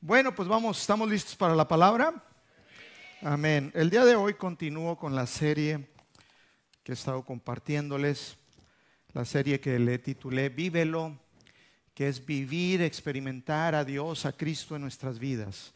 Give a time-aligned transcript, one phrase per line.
[0.00, 2.14] Bueno, pues vamos, ¿estamos listos para la palabra?
[3.20, 3.72] Amén.
[3.74, 5.88] El día de hoy continúo con la serie
[6.84, 8.36] que he estado compartiéndoles,
[9.12, 11.18] la serie que le titulé Vívelo,
[11.94, 15.74] que es vivir, experimentar a Dios, a Cristo en nuestras vidas.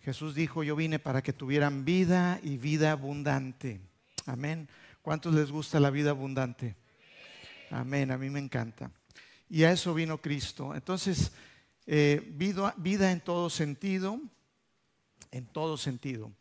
[0.00, 3.80] Jesús dijo, yo vine para que tuvieran vida y vida abundante.
[4.26, 4.68] Amén.
[5.00, 6.74] ¿Cuántos les gusta la vida abundante?
[7.70, 8.90] Amén, a mí me encanta.
[9.48, 10.74] Y a eso vino Cristo.
[10.74, 11.30] Entonces,
[11.86, 14.20] eh, vida, en todo sentido,
[15.30, 16.32] en todo sentido.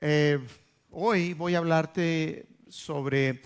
[0.00, 0.38] Eh,
[0.90, 3.42] hoy voy a hablarte sobre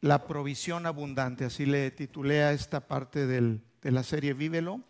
[0.00, 4.80] la provisión abundante, así le titulé a esta parte de la serie Vívelo,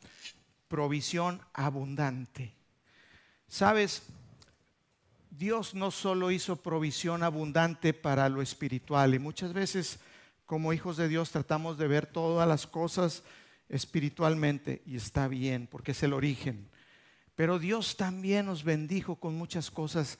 [0.68, 2.54] provisión abundante.
[3.46, 4.04] Sabes,
[5.30, 9.98] Dios no solo hizo provisión abundante para lo espiritual y muchas veces
[10.46, 13.22] como hijos de Dios tratamos de ver todas las cosas
[13.72, 16.68] espiritualmente y está bien porque es el origen.
[17.34, 20.18] Pero Dios también nos bendijo con muchas cosas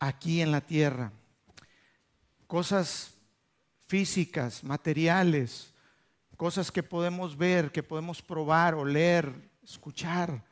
[0.00, 1.12] aquí en la tierra.
[2.48, 3.14] Cosas
[3.86, 5.72] físicas, materiales,
[6.36, 9.32] cosas que podemos ver, que podemos probar, oler,
[9.62, 10.44] escuchar.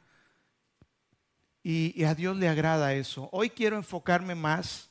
[1.65, 3.29] Y, a Dios le agrada eso.
[3.33, 4.91] Hoy quiero enfocarme más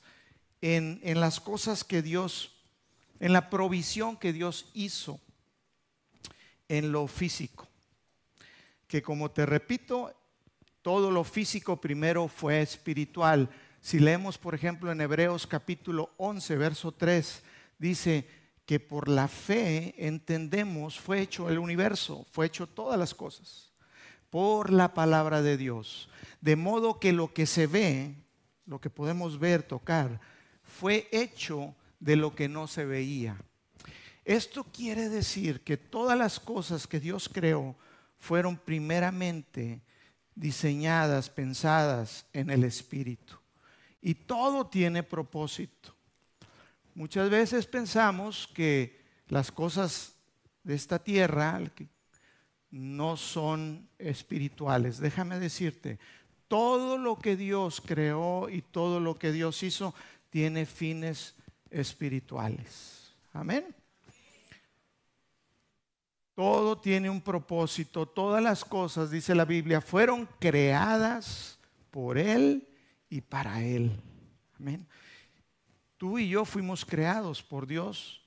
[0.60, 2.62] en, en las cosas que Dios,
[3.22, 5.20] en la provisión que Dios hizo
[6.72, 7.68] en lo físico.
[8.88, 10.14] Que como te repito,
[10.82, 13.50] todo lo físico primero fue espiritual.
[13.82, 17.44] Si leemos, por ejemplo, en Hebreos capítulo 11, verso 3,
[17.78, 18.26] dice
[18.66, 23.74] que por la fe entendemos, fue hecho el universo, fue hecho todas las cosas,
[24.30, 26.08] por la palabra de Dios.
[26.40, 28.16] De modo que lo que se ve,
[28.66, 30.22] lo que podemos ver, tocar,
[30.64, 33.38] fue hecho de lo que no se veía.
[34.24, 37.76] Esto quiere decir que todas las cosas que Dios creó
[38.20, 39.82] fueron primeramente
[40.36, 43.36] diseñadas, pensadas en el Espíritu.
[44.02, 45.96] Y todo tiene propósito.
[46.94, 50.14] Muchas veces pensamos que las cosas
[50.64, 51.60] de esta tierra
[52.70, 55.00] no son espirituales.
[55.00, 56.00] Déjame decirte,
[56.48, 59.96] todo lo que Dios creó y todo lo que Dios hizo
[60.30, 61.36] tiene fines
[61.70, 63.14] espirituales.
[63.34, 63.81] Amén.
[66.42, 71.60] Todo tiene un propósito, todas las cosas, dice la Biblia, fueron creadas
[71.92, 72.68] por Él
[73.12, 73.92] y para Él.
[74.60, 74.88] Amén.
[75.98, 78.24] Tú y yo fuimos creados por Dios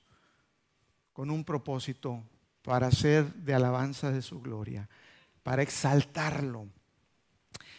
[1.12, 2.22] con un propósito
[2.62, 4.88] para ser de alabanza de su gloria,
[5.42, 6.68] para exaltarlo.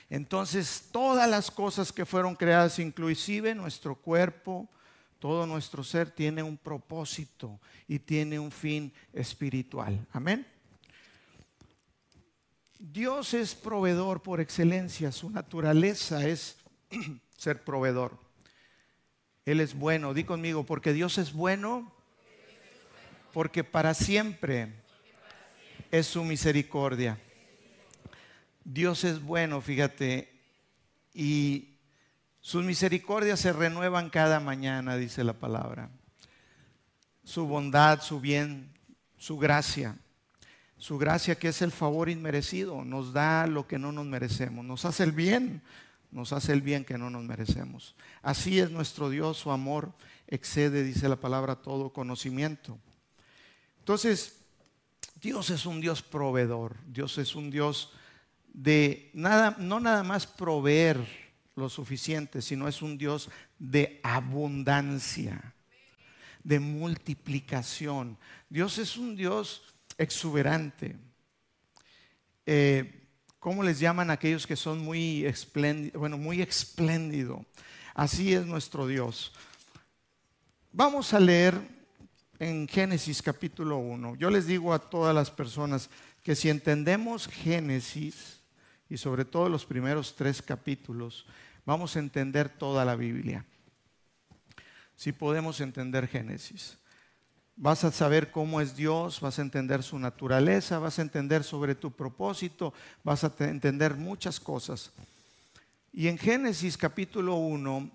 [0.10, 4.68] Entonces, todas las cosas que fueron creadas, inclusive nuestro cuerpo,
[5.26, 10.06] todo nuestro ser tiene un propósito y tiene un fin espiritual.
[10.14, 10.46] Amén.
[12.78, 16.58] Dios es proveedor por excelencia, su naturaleza es
[17.38, 18.20] ser proveedor.
[19.46, 21.92] Él es bueno, di conmigo, porque Dios es bueno,
[23.34, 24.76] porque para siempre
[25.90, 27.20] es su misericordia.
[28.64, 30.32] Dios es bueno, fíjate,
[31.16, 31.75] y
[32.46, 35.90] sus misericordias se renuevan cada mañana, dice la palabra.
[37.24, 38.72] Su bondad, su bien,
[39.18, 39.98] su gracia.
[40.78, 44.86] Su gracia que es el favor inmerecido, nos da lo que no nos merecemos, nos
[44.86, 45.64] hace el bien,
[46.12, 47.96] nos hace el bien que no nos merecemos.
[48.22, 49.92] Así es nuestro Dios, su amor
[50.28, 52.78] excede, dice la palabra, todo conocimiento.
[53.80, 54.42] Entonces,
[55.20, 57.92] Dios es un Dios proveedor, Dios es un Dios
[58.54, 61.25] de nada, no nada más proveer
[61.56, 65.54] lo suficiente, sino es un Dios de abundancia,
[66.44, 68.18] de multiplicación.
[68.50, 69.64] Dios es un Dios
[69.98, 70.98] exuberante.
[72.46, 73.08] Eh,
[73.40, 76.00] ¿Cómo les llaman aquellos que son muy espléndidos?
[76.00, 77.46] Bueno, muy espléndido.
[77.94, 79.34] Así es nuestro Dios.
[80.72, 81.56] Vamos a leer
[82.38, 84.16] en Génesis capítulo 1.
[84.16, 85.90] Yo les digo a todas las personas
[86.22, 88.36] que si entendemos Génesis,
[88.90, 91.26] y sobre todo los primeros tres capítulos,
[91.66, 93.46] vamos a entender toda la Biblia.
[94.96, 96.78] Si podemos entender Génesis.
[97.58, 101.74] Vas a saber cómo es Dios, vas a entender su naturaleza, vas a entender sobre
[101.74, 104.92] tu propósito, vas a entender muchas cosas.
[105.94, 107.90] Y en Génesis capítulo 1,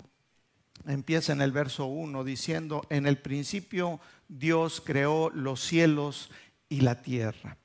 [0.86, 6.30] empieza en el verso 1 diciendo, en el principio Dios creó los cielos
[6.70, 7.58] y la tierra.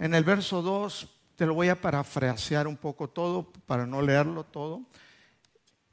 [0.00, 4.44] En el verso 2, te lo voy a parafrasear un poco todo para no leerlo
[4.44, 4.82] todo.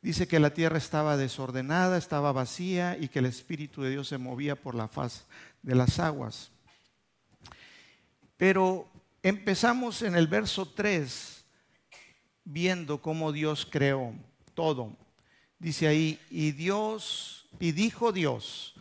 [0.02, 4.18] Dice que la tierra estaba desordenada, estaba vacía y que el Espíritu de Dios se
[4.18, 5.26] movía por la faz
[5.62, 6.52] de las aguas.
[8.36, 8.90] Pero
[9.22, 11.46] empezamos en el verso 3
[12.44, 14.16] viendo cómo Dios creó
[14.56, 14.98] todo.
[15.60, 18.74] Dice ahí, y Dios, y dijo Dios.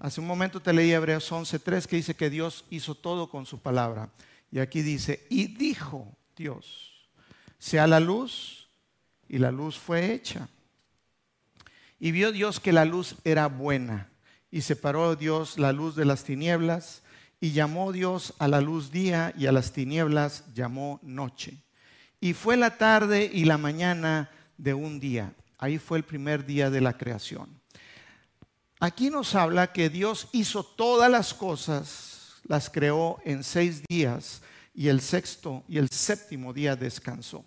[0.00, 3.58] Hace un momento te leí Hebreos 11.3 que dice que Dios hizo todo con su
[3.58, 4.10] palabra.
[4.52, 6.06] Y aquí dice, y dijo
[6.36, 7.08] Dios,
[7.58, 8.68] sea la luz,
[9.28, 10.48] y la luz fue hecha.
[12.00, 14.08] Y vio Dios que la luz era buena,
[14.50, 17.02] y separó Dios la luz de las tinieblas,
[17.40, 21.62] y llamó Dios a la luz día, y a las tinieblas llamó noche.
[22.20, 25.34] Y fue la tarde y la mañana de un día.
[25.58, 27.58] Ahí fue el primer día de la creación.
[28.80, 34.40] Aquí nos habla que Dios hizo todas las cosas, las creó en seis días
[34.72, 37.44] y el sexto y el séptimo día descansó.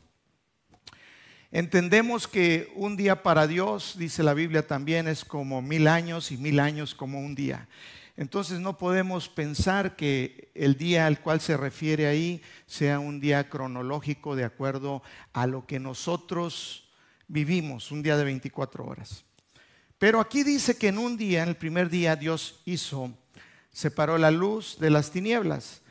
[1.54, 6.38] Entendemos que un día para Dios, dice la Biblia también, es como mil años y
[6.38, 7.68] mil años como un día.
[8.16, 13.50] Entonces no podemos pensar que el día al cual se refiere ahí sea un día
[13.50, 15.04] cronológico de acuerdo
[15.34, 16.90] a lo que nosotros
[17.28, 19.26] vivimos, un día de 24 horas.
[19.98, 23.12] Pero aquí dice que en un día, en el primer día, Dios hizo,
[23.74, 25.82] separó la luz de las tinieblas.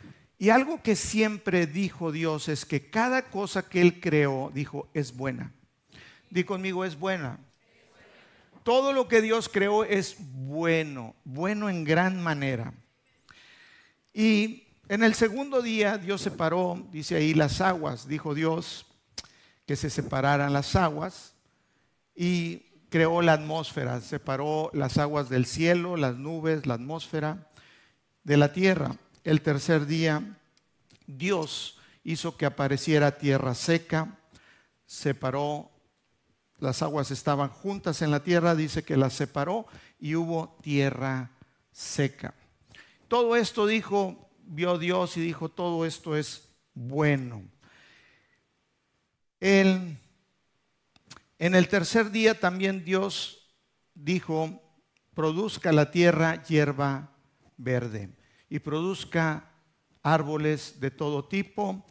[0.41, 5.15] Y algo que siempre dijo Dios es que cada cosa que Él creó, dijo, es
[5.15, 5.53] buena.
[6.31, 7.39] Di conmigo, es buena.
[8.63, 12.73] Todo lo que Dios creó es bueno, bueno en gran manera.
[14.15, 18.09] Y en el segundo día Dios separó, dice ahí, las aguas.
[18.09, 18.87] Dijo Dios
[19.67, 21.35] que se separaran las aguas
[22.17, 27.47] y creó la atmósfera, separó las aguas del cielo, las nubes, la atmósfera
[28.25, 28.97] de la tierra.
[29.25, 30.39] El tercer día
[31.07, 34.19] Dios hizo que apareciera tierra seca,
[34.87, 35.71] separó
[36.59, 39.67] las aguas estaban juntas en la tierra, dice que las separó
[39.99, 41.31] y hubo tierra
[41.73, 42.35] seca.
[43.09, 47.43] Todo esto dijo, vio Dios y dijo, todo esto es bueno.
[49.41, 49.99] en
[51.39, 53.49] el tercer día también Dios
[53.95, 54.63] dijo,
[55.15, 57.11] produzca la tierra hierba
[57.57, 58.20] verde
[58.50, 59.49] y produzca
[60.02, 61.82] árboles de todo tipo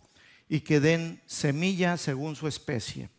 [0.47, 3.09] y que den semilla según su especie.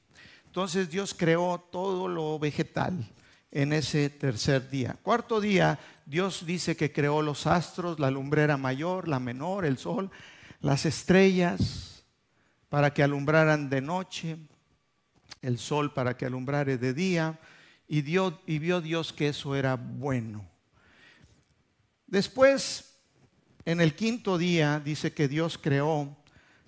[0.46, 3.08] Entonces Dios creó todo lo vegetal
[3.50, 4.96] en ese tercer día.
[5.02, 10.10] Cuarto día, Dios dice que creó los astros, la lumbrera mayor, la menor, el sol,
[10.60, 12.04] las estrellas,
[12.68, 14.36] para que alumbraran de noche,
[15.40, 17.40] el sol para que alumbrare de día,
[17.88, 20.44] y, y vio Dios que eso era bueno.
[22.06, 22.89] Después,
[23.64, 26.16] en el quinto día, dice que Dios creó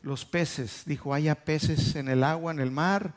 [0.02, 0.82] los peces.
[0.84, 3.14] Dijo, haya peces en el agua, en el mar,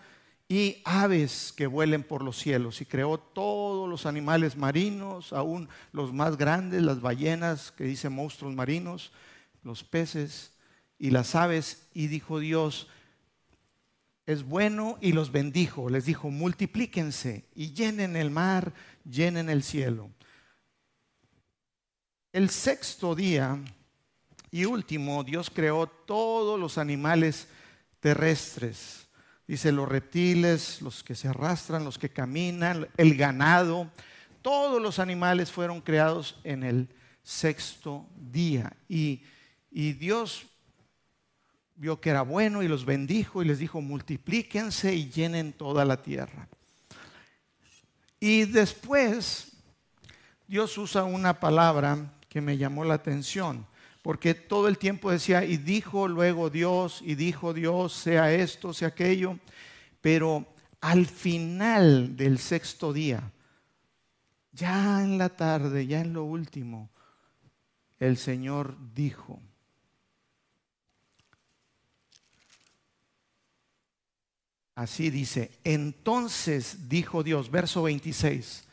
[0.48, 2.82] y aves que vuelen por los cielos.
[2.82, 8.54] Y creó todos los animales marinos, aún los más grandes, las ballenas, que dice monstruos
[8.54, 9.12] marinos,
[9.64, 10.52] los peces
[11.00, 11.88] y las aves.
[11.94, 12.88] Y dijo Dios,
[14.26, 15.90] es bueno y los bendijo.
[15.90, 18.74] Les dijo, multiplíquense y llenen el mar,
[19.04, 20.10] llenen el cielo.
[22.36, 23.58] El sexto día
[24.52, 27.48] y último, Dios creó todos los animales
[28.02, 29.08] terrestres
[29.48, 33.90] Dice los reptiles, los que se arrastran, los que caminan, el ganado.
[34.42, 36.90] Todos los animales fueron creados en el
[37.24, 38.76] sexto día.
[38.90, 39.24] Y,
[39.72, 40.46] y Dios
[41.76, 46.02] vio que era bueno y los bendijo y les dijo, multiplíquense y llenen toda la
[46.02, 46.50] tierra.
[48.20, 49.54] Y después
[50.48, 53.66] Dios usa una palabra que me llamó la atención
[54.02, 58.90] porque todo el tiempo decía, y dijo luego Dios, y dijo Dios, sea esto, sea
[58.90, 59.40] aquello,
[60.02, 60.46] pero
[60.82, 63.32] al final del sexto día,
[64.52, 66.90] ya en la tarde, ya en lo último,
[67.98, 69.40] el Señor dijo,
[74.76, 78.66] Así dice, entonces dijo Dios, verso 26,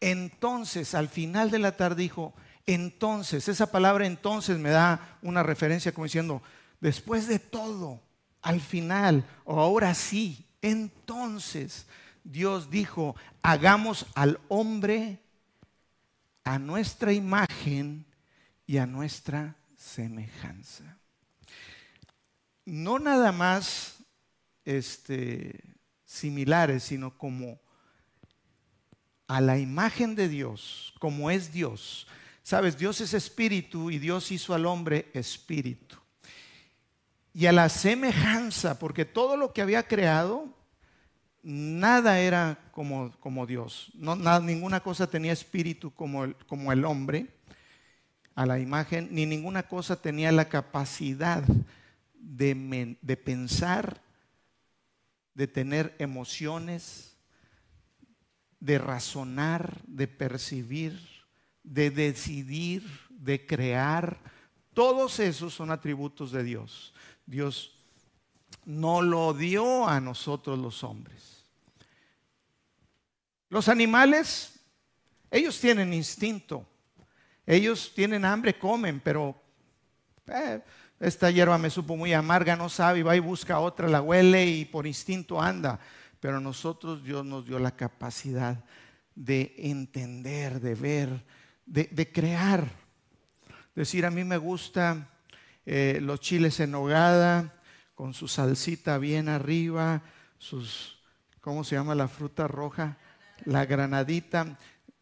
[0.00, 2.34] entonces al final de la tarde dijo,
[2.74, 6.42] entonces, esa palabra entonces me da una referencia como diciendo,
[6.80, 8.00] después de todo,
[8.42, 11.86] al final, o ahora sí, entonces
[12.24, 15.18] Dios dijo, hagamos al hombre
[16.44, 18.04] a nuestra imagen
[18.66, 20.98] y a nuestra semejanza.
[22.64, 23.96] No nada más
[24.64, 25.60] este,
[26.04, 27.58] similares, sino como
[29.26, 32.06] a la imagen de Dios, como es Dios.
[32.42, 35.96] Sabes, Dios es espíritu y Dios hizo al hombre espíritu.
[37.32, 40.48] Y a la semejanza, porque todo lo que había creado,
[41.42, 43.90] nada era como, como Dios.
[43.94, 47.28] Nada, ninguna cosa tenía espíritu como el, como el hombre,
[48.34, 51.44] a la imagen, ni ninguna cosa tenía la capacidad
[52.14, 54.00] de, de pensar
[55.34, 57.16] de tener emociones,
[58.58, 61.00] de razonar, de percibir,
[61.62, 64.18] de decidir, de crear.
[64.74, 66.94] Todos esos son atributos de Dios.
[67.26, 67.74] Dios
[68.64, 71.44] no lo dio a nosotros los hombres.
[73.48, 74.60] Los animales,
[75.30, 76.66] ellos tienen instinto.
[77.46, 79.34] Ellos tienen hambre, comen, pero
[80.28, 80.62] eh,
[81.00, 84.46] esta hierba me supo muy amarga, no sabe, y va y busca otra, la huele
[84.46, 85.80] y por instinto anda.
[86.20, 88.62] Pero nosotros Dios nos dio la capacidad
[89.14, 91.24] de entender, de ver,
[91.70, 92.68] de, crear.
[93.74, 95.08] Decir, a mí me gusta
[95.64, 97.54] eh, los chiles en nogada,
[97.94, 100.02] con su salsita bien arriba,
[100.38, 100.98] sus,
[101.40, 102.98] ¿cómo se llama la fruta roja?
[103.44, 104.58] La granadita.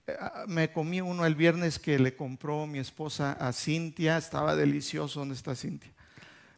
[0.06, 5.20] Eh, me comí uno el viernes que le compró mi esposa a Cintia, estaba delicioso.
[5.20, 5.92] ¿Dónde está Cintia?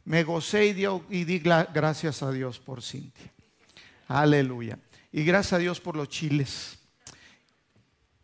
[0.05, 3.31] Me gocé y, y di gracias a Dios por Cintia.
[4.09, 4.79] Aleluya.
[5.13, 6.79] Y gracias a Dios por los chiles.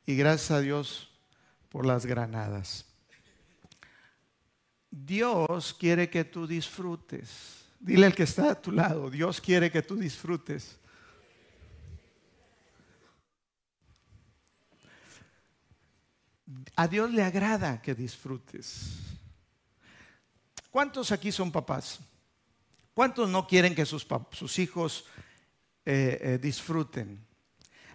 [0.05, 1.16] Y gracias a Dios
[1.77, 2.87] por las granadas.
[4.91, 7.67] Dios quiere que tú disfrutes.
[7.79, 10.79] Dile al que está a tu lado, Dios quiere que tú disfrutes.
[16.75, 18.97] A Dios le agrada que disfrutes.
[20.71, 22.01] ¿Cuántos aquí son papás?
[22.95, 24.07] ¿Cuántos no quieren que sus,
[24.59, 25.05] hijos
[25.85, 27.23] eh, eh, disfruten?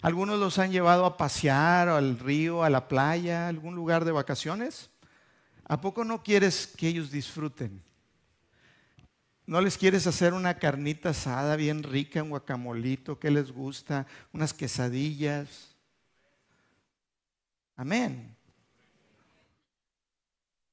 [0.02, 4.12] Algunos los han llevado a pasear al río, a la playa, a algún lugar de
[4.12, 4.90] vacaciones.
[5.66, 7.84] ¿A poco no quieres que ellos disfruten?
[9.46, 13.20] ¿No les quieres hacer una carnita asada bien rica, un guacamolito?
[13.20, 14.08] ¿Qué les gusta?
[14.34, 15.76] Unas quesadillas.
[17.76, 18.36] Amén.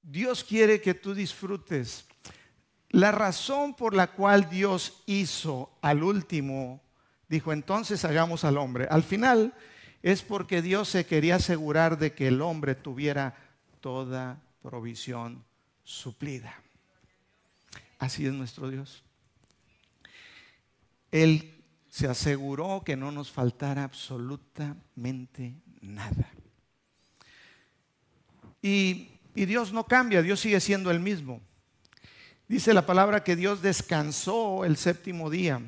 [0.02, 2.06] Dios quiere que tú disfrutes.
[2.90, 6.80] La razón por la cual Dios hizo al último,
[7.28, 8.86] dijo entonces hagamos al hombre.
[8.90, 9.54] Al final
[10.02, 13.34] es porque Dios se quería asegurar de que el hombre tuviera
[13.80, 15.44] toda provisión
[15.84, 16.54] suplida.
[17.98, 19.02] Así es nuestro Dios.
[21.10, 21.54] Él
[21.88, 26.30] se aseguró que no nos faltara absolutamente nada.
[28.62, 31.40] Y, Dios no cambia, Dios sigue siendo el mismo.
[32.48, 35.62] Dice la palabra que Dios descansó el séptimo día.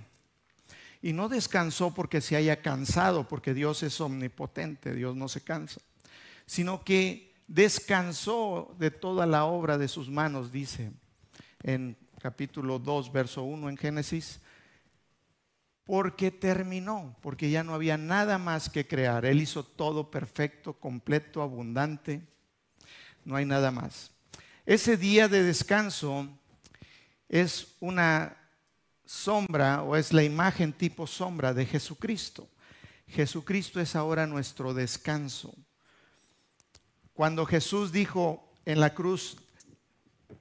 [1.02, 5.80] Y no descansó porque se haya cansado, porque Dios es omnipotente, Dios no se cansa,
[6.46, 10.92] sino que descansó de toda la obra de sus manos, dice
[11.62, 14.40] en capítulo 2, verso 1 en Génesis,
[15.84, 19.24] porque terminó, porque ya no había nada más que crear.
[19.24, 22.22] Él hizo todo perfecto, completo, abundante,
[23.24, 24.12] no hay nada más.
[24.66, 26.28] Ese día de descanso
[27.28, 28.36] es una
[29.10, 32.48] sombra o es la imagen tipo sombra de Jesucristo.
[33.08, 35.52] Jesucristo es ahora nuestro descanso.
[37.12, 39.36] Cuando Jesús dijo en la cruz,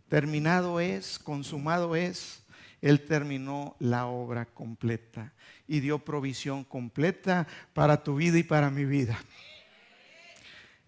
[0.07, 2.43] terminado es, consumado es,
[2.79, 5.33] Él terminó la obra completa
[5.67, 9.19] y dio provisión completa para tu vida y para mi vida.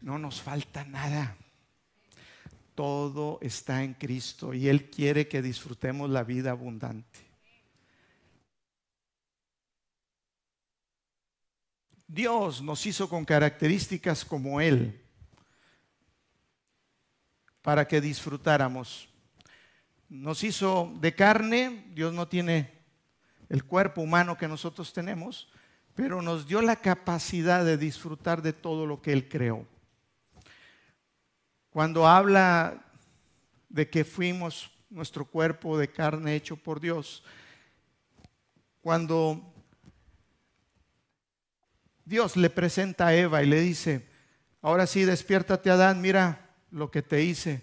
[0.01, 1.35] No nos falta nada.
[2.75, 7.30] Todo está en Cristo y Él quiere que disfrutemos la vida abundante.
[12.13, 15.01] Dios nos hizo con características como Él
[17.61, 19.07] para que disfrutáramos
[20.11, 22.69] nos hizo de carne, Dios no tiene
[23.47, 25.49] el cuerpo humano que nosotros tenemos,
[25.95, 29.65] pero nos dio la capacidad de disfrutar de todo lo que Él creó.
[31.69, 32.83] Cuando habla
[33.69, 37.23] de que fuimos nuestro cuerpo de carne hecho por Dios,
[38.81, 39.50] cuando
[42.05, 44.07] Dios le presenta a Eva y le dice,
[44.61, 47.61] ahora sí, despiértate Adán, mira lo que te hice,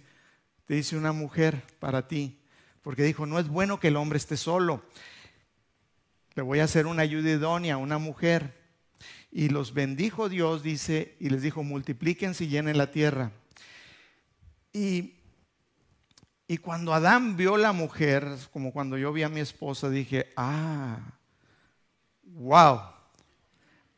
[0.66, 2.38] te hice una mujer para ti
[2.88, 4.82] porque dijo, no es bueno que el hombre esté solo.
[6.34, 8.58] Le voy a hacer una ayuda idónea, una mujer.
[9.30, 13.32] Y los bendijo Dios, dice, y les dijo, multiplíquense y llenen la tierra.
[14.72, 15.16] Y,
[16.46, 20.98] y cuando Adán vio la mujer, como cuando yo vi a mi esposa, dije, ah,
[22.22, 22.80] wow,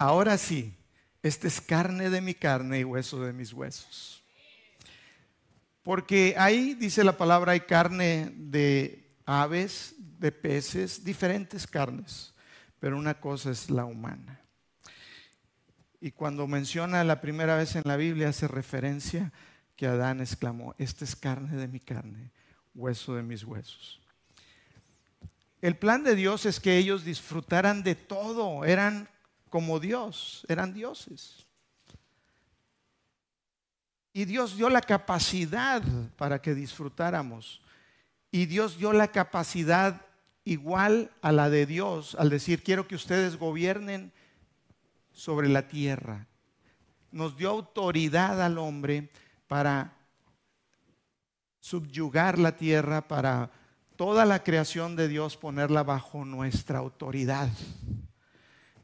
[0.00, 0.74] ahora sí,
[1.22, 4.24] esta es carne de mi carne y hueso de mis huesos.
[5.82, 12.32] Porque ahí dice la palabra, hay carne de aves, de peces, diferentes carnes,
[12.78, 14.40] pero una cosa es la humana.
[16.00, 19.30] Y cuando menciona la primera vez en la Biblia hace referencia
[19.76, 22.30] que Adán exclamó, esta es carne de mi carne,
[22.74, 24.00] hueso de mis huesos.
[25.60, 29.10] el plan de Dios es que ellos disfrutaran de todo, eran
[29.50, 31.46] como Dios, eran dioses.
[34.12, 35.82] Y Dios dio la capacidad
[36.16, 37.60] para que disfrutáramos.
[38.30, 40.00] Y Dios dio la capacidad
[40.44, 44.12] igual a la de Dios al decir, quiero que ustedes gobiernen
[45.12, 46.26] sobre la tierra.
[47.12, 49.10] Nos dio autoridad al hombre
[49.46, 49.96] para
[51.60, 53.50] subyugar la tierra, para
[53.96, 57.48] toda la creación de Dios ponerla bajo nuestra autoridad,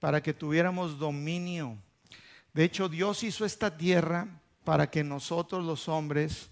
[0.07, 1.77] para que tuviéramos dominio.
[2.55, 4.29] De hecho, Dios hizo esta tierra
[4.63, 6.49] para que nosotros los hombres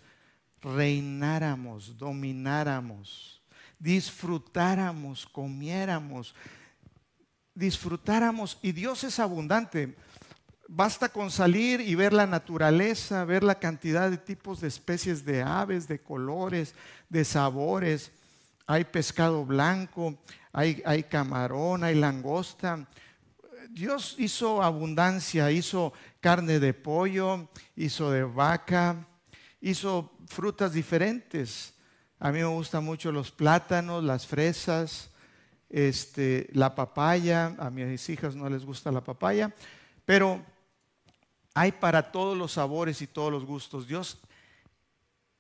[0.61, 3.41] reináramos, domináramos,
[3.79, 6.35] disfrutáramos, comiéramos,
[7.55, 8.59] disfrutáramos.
[8.61, 9.95] Y Dios es abundante.
[10.67, 15.45] Basta con salir y ver la naturaleza, ver la cantidad de tipos de especies de
[15.45, 16.75] aves, de colores,
[17.09, 18.11] de sabores.
[18.67, 20.19] Hay pescado blanco,
[20.53, 22.85] hay, camarón, hay langosta.
[23.75, 29.05] Dios hizo abundancia, hizo carne de pollo, hizo de vaca,
[29.61, 31.75] hizo frutas diferentes.
[32.21, 35.11] A mí me gustan mucho los plátanos, las fresas,
[35.69, 37.57] este, la papaya.
[37.59, 39.53] A mis hijas no les gusta la papaya,
[40.05, 40.41] pero
[41.53, 43.89] hay para todos los sabores y todos los gustos.
[43.89, 44.21] Dios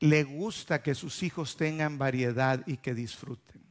[0.00, 3.62] le gusta que sus hijos tengan variedad y que disfruten.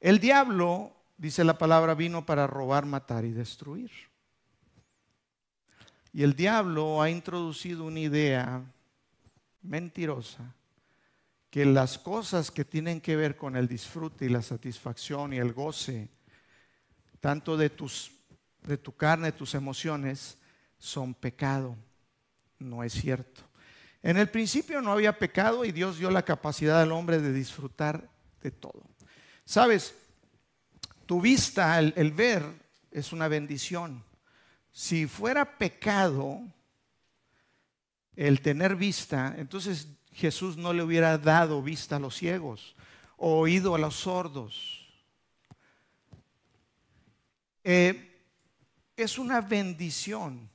[0.00, 3.90] El diablo, dice la palabra, vino para robar, matar y destruir.
[6.12, 8.62] Y el diablo ha introducido una idea
[9.62, 10.54] mentirosa
[11.50, 15.52] que las cosas que tienen que ver con el disfrute y la satisfacción y el
[15.52, 16.08] goce,
[17.20, 18.10] tanto de, tus,
[18.62, 20.36] de tu carne, tus emociones,
[20.78, 21.76] son pecado.
[22.58, 23.42] No es cierto.
[24.02, 28.08] En el principio no había pecado y Dios dio la capacidad al hombre de disfrutar
[28.42, 28.82] de todo.
[29.44, 29.94] Sabes,
[31.06, 32.44] tu vista, el ver,
[32.90, 34.04] es una bendición
[34.74, 36.42] si fuera pecado
[38.16, 42.74] el tener vista, entonces Jesús no le hubiera dado vista a los ciegos
[43.16, 44.84] o oído a los sordos.
[47.62, 48.20] Eh,
[48.96, 50.50] es una bendición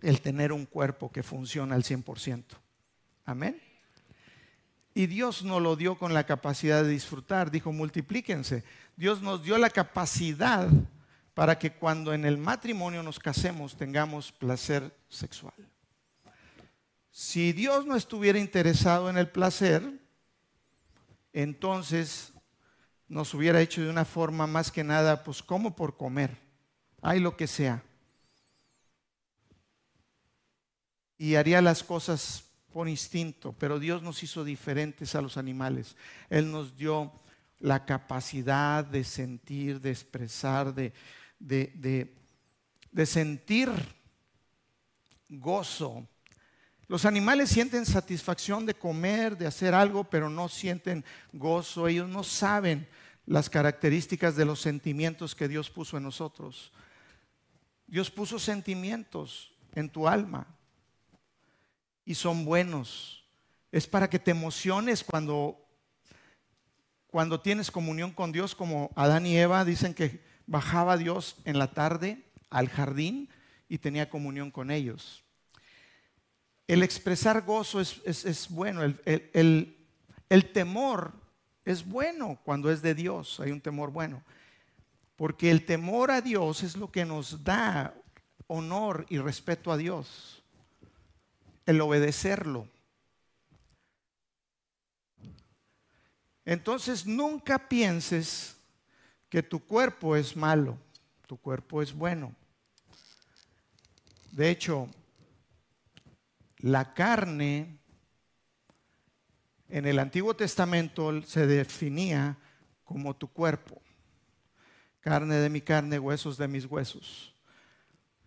[0.00, 2.42] el tener un cuerpo que funciona al 100%.
[3.26, 3.60] Amén.
[4.94, 7.50] Y Dios nos lo dio con la capacidad de disfrutar.
[7.50, 8.62] Dijo, multiplíquense.
[8.96, 10.68] Dios nos dio la capacidad
[11.34, 15.52] para que cuando en el matrimonio nos casemos tengamos placer sexual.
[17.10, 19.82] Si Dios no estuviera interesado en el placer,
[21.32, 22.32] entonces
[23.08, 26.36] nos hubiera hecho de una forma más que nada, pues como por comer,
[27.02, 27.82] hay lo que sea.
[31.18, 32.43] Y haría las cosas
[32.74, 35.96] por instinto, pero Dios nos hizo diferentes a los animales.
[36.28, 37.12] Él nos dio
[37.60, 40.92] la capacidad de sentir, de expresar, de,
[41.38, 43.70] de, sentir
[45.28, 46.04] gozo.
[46.88, 51.86] Los animales sienten satisfacción de comer, de hacer algo, pero no sienten gozo.
[51.86, 52.88] Ellos no saben
[53.24, 56.72] las características de los sentimientos que Dios puso en nosotros.
[57.86, 60.48] Dios puso sentimientos en tu alma
[62.04, 63.24] y son buenos.
[63.72, 65.58] Es para que te emociones cuando,
[67.08, 71.72] cuando tienes comunión con Dios, como Adán y Eva dicen que bajaba Dios en la
[71.72, 73.28] tarde al jardín
[73.68, 75.24] y tenía comunión con ellos.
[76.66, 79.76] El expresar gozo es, bueno, el,
[80.28, 81.12] el temor
[81.64, 84.22] es bueno cuando es de Dios, hay un temor bueno,
[85.16, 87.94] porque el temor a Dios es lo que nos da
[88.46, 90.43] honor y respeto a Dios,
[91.66, 92.68] el obedecerlo.
[96.44, 98.56] Entonces nunca pienses
[99.28, 100.78] que tu cuerpo es malo,
[101.26, 102.34] tu cuerpo es bueno.
[104.32, 104.88] De hecho,
[106.58, 107.78] la carne
[109.68, 112.36] en el Antiguo Testamento se definía
[112.84, 113.80] como tu cuerpo.
[115.00, 117.34] Carne de mi carne, huesos de mis huesos.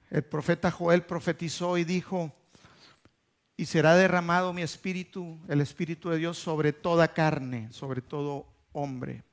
[0.10, 2.34] El profeta Joel profetizó y dijo,
[3.58, 9.24] y será derramado mi espíritu, el espíritu de Dios, sobre toda carne, sobre todo hombre.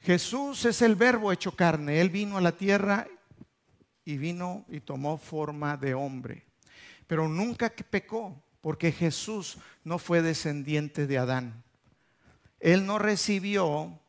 [0.00, 2.00] Jesús es el verbo hecho carne.
[2.00, 3.06] Él vino a la tierra
[4.04, 6.44] y vino y tomó forma de hombre.
[7.06, 11.62] Pero nunca pecó, porque Jesús no fue descendiente de Adán.
[12.58, 14.00] Él no recibió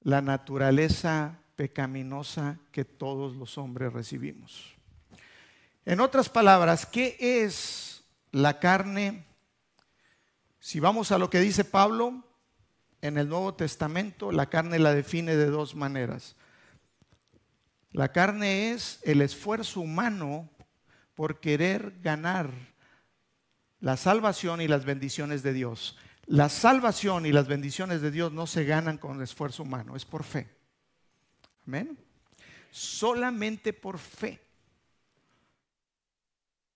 [0.00, 4.77] la naturaleza pecaminosa que todos los hombres recibimos.
[5.88, 9.24] En otras palabras, ¿qué es la carne
[10.60, 12.26] Si vamos a lo que dice Pablo
[13.00, 16.36] en el Nuevo Testamento, la carne la define de dos maneras.
[17.92, 20.50] La carne es el esfuerzo humano
[21.14, 22.50] por querer ganar
[23.80, 25.96] la salvación y las bendiciones de Dios.
[26.26, 30.22] La salvación y las bendiciones de Dios no se ganan con esfuerzo humano, es por
[30.22, 30.54] fe.
[31.66, 31.98] Amén.
[32.70, 34.47] Solamente por fe.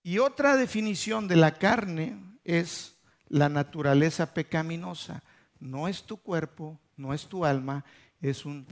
[0.03, 2.95] Y otra definición de la carne es
[3.29, 5.23] la naturaleza pecaminosa.
[5.59, 7.85] No es tu cuerpo, no es tu alma,
[8.21, 8.67] es un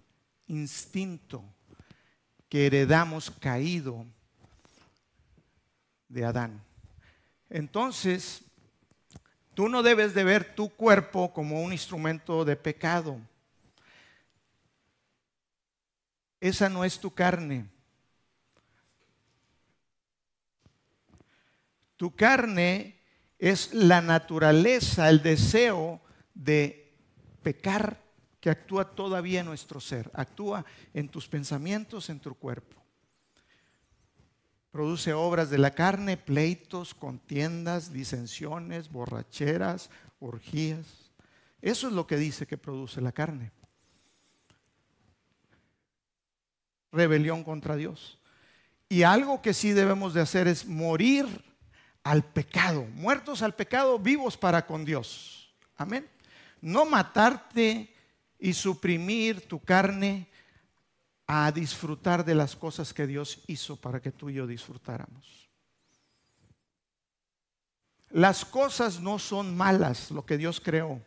[0.48, 1.44] instinto
[2.50, 4.06] que heredamos caído
[6.10, 6.62] de Adán.
[7.50, 8.44] Entonces,
[9.54, 13.18] tú no debes de ver tu cuerpo como un instrumento de pecado.
[16.42, 17.70] Esa no es tu carne.
[22.02, 23.00] Tu carne
[23.38, 26.02] es la naturaleza, el deseo
[26.34, 26.96] de
[27.44, 28.02] pecar
[28.40, 32.82] que actúa todavía en nuestro ser, actúa en tus pensamientos, en tu cuerpo.
[34.72, 41.12] Produce obras de la carne, pleitos, contiendas, disensiones, borracheras, orgías.
[41.62, 43.52] Eso es lo que dice que produce la carne.
[46.92, 48.18] Rebelión contra Dios.
[48.90, 51.51] Y algo que sí debemos de hacer es morir
[52.04, 52.86] al pecado.
[52.94, 55.54] Muertos al pecado, vivos para con Dios.
[55.78, 56.08] Amén.
[56.62, 57.94] No matarte
[58.40, 60.28] y suprimir tu carne
[61.28, 65.50] a disfrutar de las cosas que Dios hizo para que tú y yo disfrutáramos.
[68.10, 71.02] Las cosas no son malas, lo que Dios creó.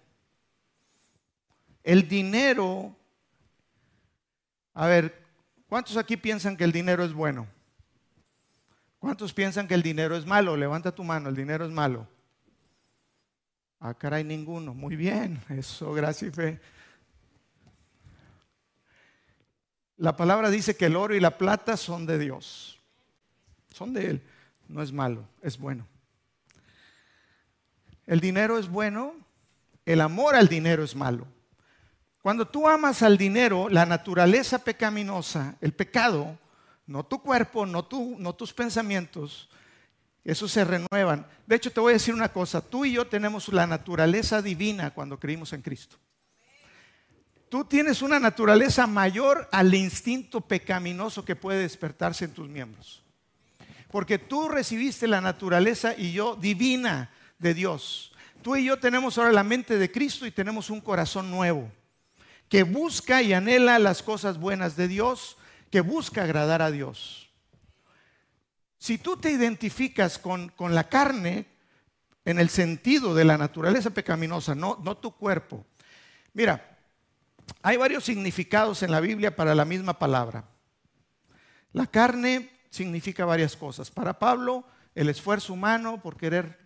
[1.82, 2.96] El dinero,
[4.72, 5.22] a ver,
[5.68, 7.46] ¿cuántos aquí piensan que el dinero es bueno?
[9.04, 10.56] ¿Cuántos piensan que el dinero es malo?
[10.56, 12.08] Levanta tu mano, el dinero es malo.
[13.78, 14.72] Ah, caray, ninguno.
[14.72, 16.60] Muy bien, eso, gracias y fe.
[19.98, 22.80] La palabra dice que el oro y la plata son de Dios.
[23.74, 24.22] Son de Él.
[24.68, 25.86] No es malo, es bueno.
[28.06, 29.12] El dinero es bueno,
[29.84, 31.26] el amor al dinero es malo.
[32.22, 36.38] Cuando tú amas al dinero, la naturaleza pecaminosa, el pecado,
[36.86, 39.48] no tu cuerpo, no, tus pensamientos,
[40.24, 41.26] esos se renuevan.
[41.46, 44.92] De hecho, te voy a decir una cosa, tú y yo tenemos la naturaleza divina
[44.92, 45.98] cuando creímos en Cristo
[47.54, 53.00] tú tienes una naturaleza mayor al instinto pecaminoso que puede despertarse en tus miembros.
[53.92, 58.12] Porque tú recibiste la naturaleza y yo divina de Dios.
[58.42, 61.70] Tú y yo tenemos ahora la mente de Cristo y tenemos un corazón nuevo
[62.48, 65.36] que busca y anhela las cosas buenas de Dios,
[65.74, 67.28] que busca agradar a Dios.
[68.78, 71.46] Si tú te identificas con, con la carne
[72.24, 75.66] en el sentido de la naturaleza pecaminosa, no, no tu cuerpo.
[76.32, 76.78] Mira,
[77.60, 80.44] hay varios significados en la Biblia para la misma palabra.
[81.72, 83.90] La carne significa varias cosas.
[83.90, 86.56] Para Pablo, el esfuerzo humano por querer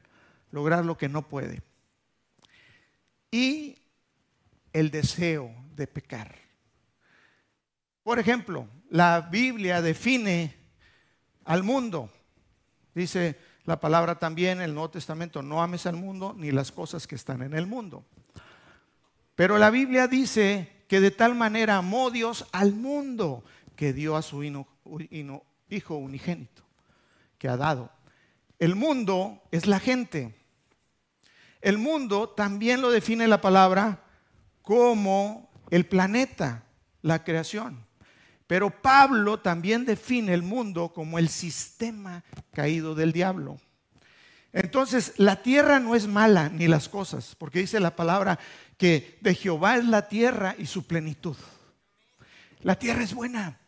[0.51, 1.62] lograr lo que no puede.
[3.31, 3.79] Y
[4.75, 6.37] el deseo de pecar.
[8.03, 10.55] Por ejemplo, la Biblia define
[11.44, 12.11] al mundo.
[12.94, 17.07] Dice la palabra también en el Nuevo Testamento, no ames al mundo ni las cosas
[17.07, 18.05] que están en el mundo.
[19.35, 23.44] Pero la Biblia dice que de tal manera amó Dios al mundo
[23.77, 26.62] que dio a su Hijo unigénito,
[27.37, 27.92] que ha dado.
[28.59, 30.35] El mundo es la gente.
[31.61, 34.03] El mundo también lo define la palabra
[34.62, 36.64] como el planeta,
[37.03, 37.88] la creación.
[38.49, 43.61] Pero Pablo también define el mundo como el sistema caído del diablo.
[44.53, 48.39] Entonces, la tierra no es mala ni las cosas, porque dice la palabra
[48.79, 51.37] que de Jehová es la tierra y su plenitud.
[52.63, 53.61] La tierra es buena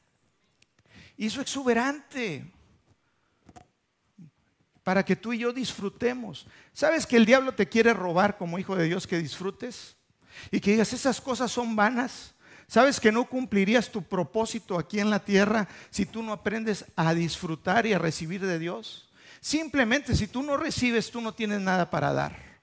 [1.17, 2.51] y su exuberante
[4.83, 6.47] para que tú y yo disfrutemos.
[6.73, 9.97] ¿Sabes que el diablo te quiere robar como hijo de Dios que disfrutes?
[10.51, 12.35] Y que digas, esas cosas son vanas.
[12.71, 17.13] ¿Sabes que no cumplirías tu propósito aquí en la tierra si tú no aprendes a
[17.15, 19.11] disfrutar y a recibir de Dios?
[19.41, 22.61] Simplemente si tú no recibes, tú no tienes nada para dar.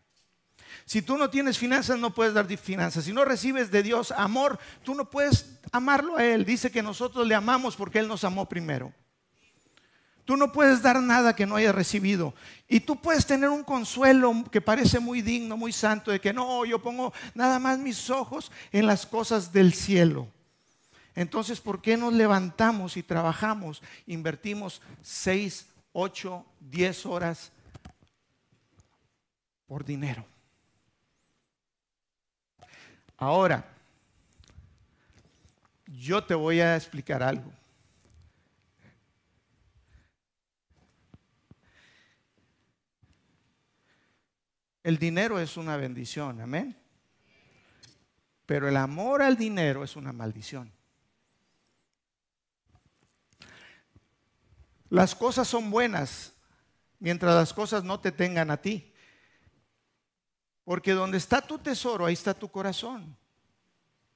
[0.86, 3.04] Si tú no tienes finanzas, no puedes dar finanzas.
[3.04, 6.46] Si no recibes de Dios amor, tú no puedes amarlo a Él.
[6.46, 8.94] Dice que nosotros le amamos porque Él nos amó primero.
[10.28, 12.34] Tú no puedes dar nada que no hayas recibido.
[12.68, 16.66] Y tú puedes tener un consuelo que parece muy digno, muy santo, de que no,
[16.66, 20.28] yo pongo nada más mis ojos en las cosas del cielo.
[21.16, 27.50] Entonces, ¿por qué nos levantamos y trabajamos, invertimos seis, ocho, diez horas
[29.66, 30.26] por dinero?
[33.16, 33.66] Ahora,
[35.86, 37.50] yo te voy a explicar algo.
[44.88, 46.82] El dinero es una bendición, amén.
[48.46, 50.72] Pero el amor al dinero es una maldición.
[54.88, 56.32] Las cosas son buenas
[57.00, 58.94] mientras las cosas no te tengan a ti.
[60.64, 63.18] Porque donde está tu tesoro, ahí está tu corazón.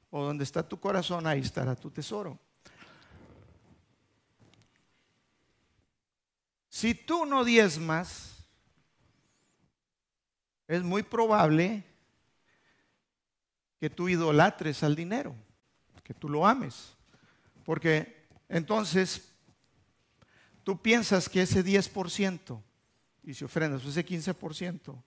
[0.10, 2.40] O donde está tu corazón, ahí estará tu tesoro.
[6.70, 8.41] Si tú no diezmas,
[10.72, 11.84] es muy probable
[13.78, 15.36] que tú idolatres al dinero,
[16.02, 16.96] que tú lo ames.
[17.66, 19.34] Porque entonces
[20.64, 22.62] tú piensas que ese 10%
[23.24, 25.04] y si ofrendas ese 15%,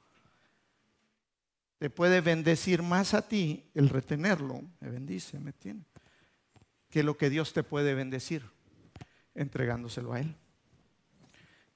[1.78, 5.86] te puede bendecir más a ti el retenerlo, me bendice, me tiene,
[6.90, 8.44] que lo que Dios te puede bendecir
[9.34, 10.36] entregándoselo a Él.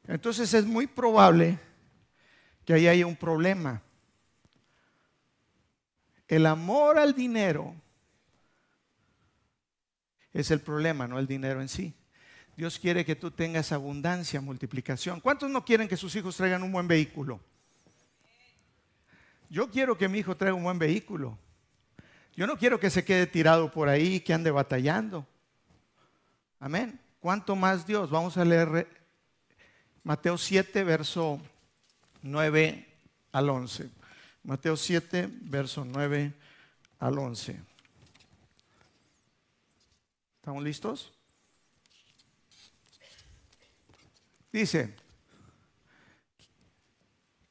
[0.07, 1.59] Entonces es muy probable
[2.69, 3.81] que ahí haya un problema.
[6.29, 7.75] El amor al dinero
[10.35, 11.95] es el problema, no el dinero en sí.
[12.59, 15.21] Dios quiere que tú tengas abundancia, multiplicación.
[15.21, 17.41] ¿Cuántos no quieren que sus hijos traigan un buen vehículo?
[19.49, 21.39] Yo quiero que mi hijo traiga un buen vehículo.
[22.37, 25.27] Yo no quiero que se quede tirado por ahí, que ande batallando.
[26.61, 27.01] Amén.
[27.19, 28.11] ¿Cuánto más Dios?
[28.11, 28.87] Vamos a leer
[30.03, 31.41] Mateo 7, verso
[32.23, 32.87] 9
[33.33, 33.91] al 11.
[34.43, 36.33] Mateo 7, verso 9
[36.99, 37.61] al 11.
[40.41, 41.13] ¿Estamos listos?
[44.51, 44.97] Dice,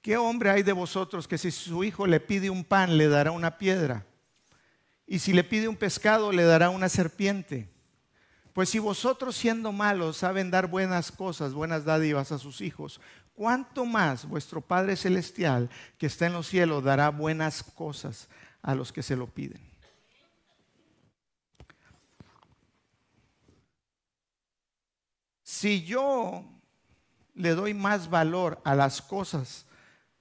[0.01, 3.32] ¿qué hombre hay de vosotros que si su hijo le pide un pan le dará
[3.32, 4.06] una piedra?
[5.06, 7.69] Y si le pide un pescado le dará una serpiente.
[8.53, 12.99] Pues si vosotros siendo malos saben dar buenas cosas, buenas dádivas a sus hijos,
[13.38, 15.69] ¿cuánto más vuestro Padre Celestial
[16.00, 18.28] que está en los cielos dará buenas cosas
[18.63, 19.62] a los que se lo piden?
[25.43, 26.43] Si yo
[27.36, 29.65] le doy más valor a las cosas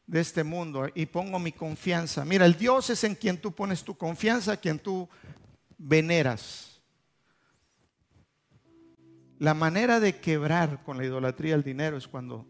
[0.06, 3.82] de este mundo y pongo mi confianza, mira, el Dios es en quien tú pones
[3.82, 5.08] tu confianza, quien tú
[5.78, 6.80] veneras.
[9.38, 12.46] La manera de quebrar con la idolatría el dinero es cuando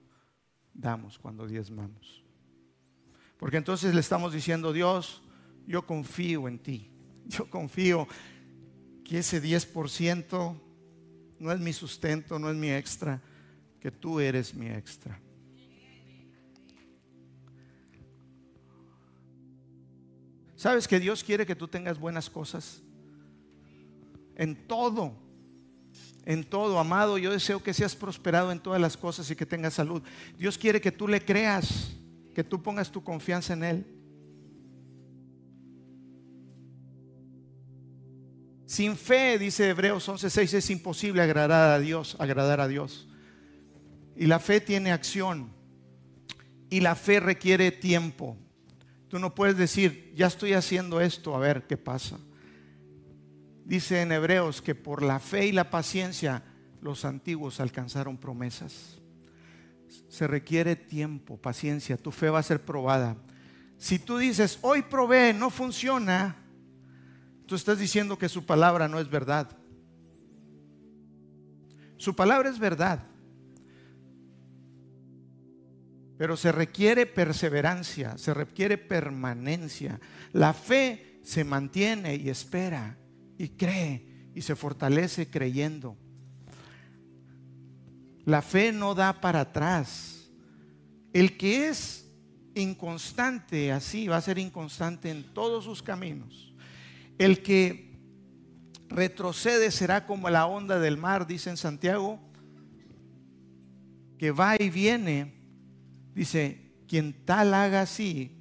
[0.76, 2.22] damos, cuando diezmamos.
[3.38, 5.22] Porque entonces le estamos diciendo, Dios,
[5.66, 6.90] yo confío en ti.
[7.28, 8.06] Yo confío
[9.04, 10.60] que ese 10%
[11.40, 13.20] no es mi sustento, no es mi extra,
[13.80, 15.20] que tú eres mi extra.
[20.54, 22.80] ¿Sabes que Dios quiere que tú tengas buenas cosas?
[24.36, 25.25] En todo
[26.26, 27.16] en todo, amado.
[27.16, 30.02] Yo deseo que seas prosperado en todas las cosas y que tengas salud.
[30.36, 31.92] Dios quiere que tú le creas,
[32.34, 33.86] que tú pongas tu confianza en Él.
[38.66, 43.08] Sin fe, dice Hebreos 11:6, es imposible agradar a Dios, agradar a Dios.
[44.16, 45.54] Y la fe tiene acción.
[46.68, 48.36] Y la fe requiere tiempo.
[49.08, 52.18] Tú no puedes decir, ya estoy haciendo esto, a ver qué pasa
[53.66, 56.44] dice en Hebreos que por la fe y la paciencia
[56.80, 58.98] los antiguos alcanzaron promesas.
[60.08, 63.16] Se requiere tiempo, paciencia, tu fe va a ser probada.
[63.76, 66.36] Si tú dices, hoy probé, no funciona,
[67.46, 69.50] tú estás diciendo que su palabra no es verdad.
[71.96, 73.04] Su palabra es verdad.
[76.16, 80.00] Pero se requiere perseverancia, se requiere permanencia.
[80.32, 82.96] La fe se mantiene y espera
[83.38, 85.96] y cree y se fortalece creyendo.
[88.24, 90.30] La fe no da para atrás.
[91.12, 92.10] El que es
[92.54, 96.52] inconstante así va a ser inconstante en todos sus caminos.
[97.18, 97.98] El que
[98.88, 102.20] retrocede será como la onda del mar, dice en Santiago,
[104.18, 105.34] que va y viene.
[106.14, 108.32] Dice, quien tal haga así,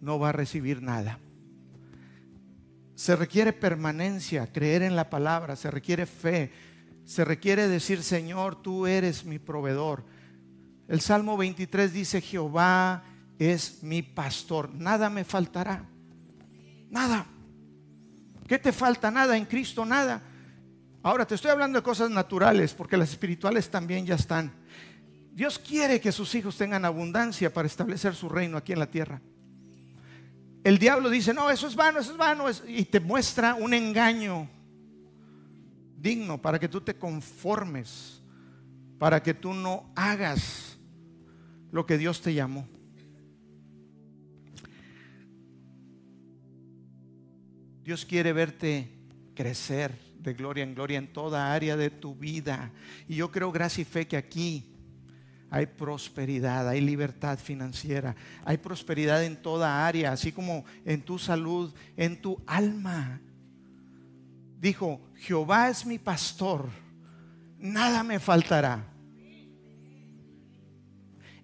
[0.00, 1.18] no va a recibir nada.
[2.94, 6.52] Se requiere permanencia, creer en la palabra, se requiere fe,
[7.04, 10.04] se requiere decir, Señor, tú eres mi proveedor.
[10.88, 13.04] El Salmo 23 dice, Jehová
[13.38, 15.84] es mi pastor, nada me faltará,
[16.90, 17.26] nada.
[18.46, 19.10] ¿Qué te falta?
[19.10, 20.22] Nada, en Cristo nada.
[21.02, 24.52] Ahora te estoy hablando de cosas naturales, porque las espirituales también ya están.
[25.32, 29.20] Dios quiere que sus hijos tengan abundancia para establecer su reino aquí en la tierra.
[30.64, 34.48] El diablo dice, no, eso es vano, eso es vano, y te muestra un engaño
[35.98, 38.22] digno para que tú te conformes,
[38.98, 40.78] para que tú no hagas
[41.70, 42.66] lo que Dios te llamó.
[47.82, 48.90] Dios quiere verte
[49.34, 52.72] crecer de gloria en gloria en toda área de tu vida.
[53.06, 54.73] Y yo creo, gracia y fe, que aquí
[55.50, 61.72] hay prosperidad, hay libertad financiera, hay prosperidad en toda área, así como en tu salud,
[61.96, 63.20] en tu alma.
[64.60, 66.68] Dijo, Jehová es mi pastor,
[67.58, 68.84] nada me faltará.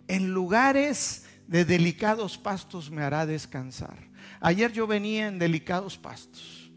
[0.09, 3.97] En lugares de delicados pastos me hará descansar.
[4.41, 6.73] Ayer yo venía en delicados pastos.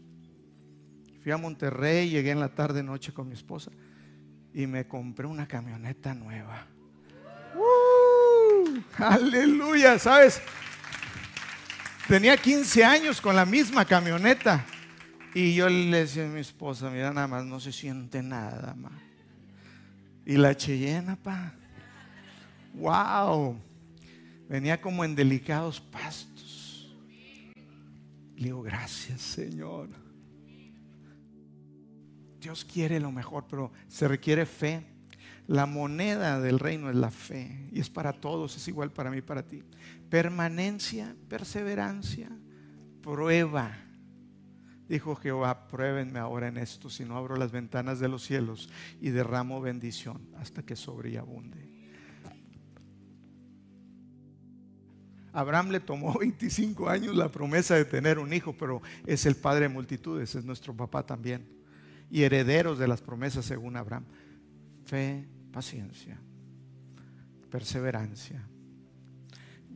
[1.22, 3.70] Fui a Monterrey, llegué en la tarde noche con mi esposa
[4.52, 6.68] y me compré una camioneta nueva.
[7.54, 8.78] ¡Uh!
[8.98, 10.40] aleluya, ¿sabes?
[12.08, 14.64] Tenía 15 años con la misma camioneta.
[15.34, 18.92] Y yo le decía a mi esposa, mira, nada más no se siente nada más.
[20.24, 21.52] Y la Cheyenne, pa.
[22.74, 23.58] Wow.
[24.48, 26.94] Venía como en delicados pastos.
[28.36, 29.88] Le digo, gracias, Señor.
[32.40, 34.84] Dios quiere lo mejor, pero se requiere fe.
[35.46, 39.18] La moneda del reino es la fe y es para todos, es igual para mí
[39.18, 39.62] y para ti.
[40.08, 42.30] Permanencia, perseverancia,
[43.02, 43.76] prueba.
[44.88, 49.10] Dijo Jehová, pruébenme ahora en esto, si no abro las ventanas de los cielos y
[49.10, 51.74] derramo bendición hasta que sobreabunde.
[55.34, 59.62] Abraham le tomó 25 años la promesa de tener un hijo, pero es el padre
[59.62, 61.46] de multitudes, es nuestro papá también.
[62.10, 64.04] Y herederos de las promesas según Abraham.
[64.84, 66.18] Fe, paciencia,
[67.48, 68.44] perseverancia.